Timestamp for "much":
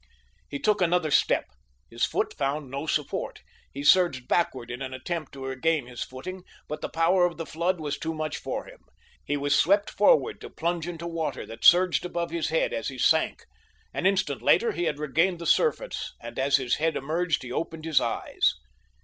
8.15-8.37